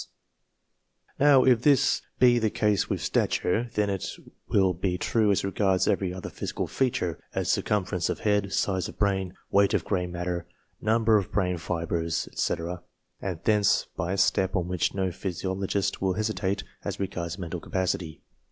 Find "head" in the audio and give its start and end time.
8.21-8.51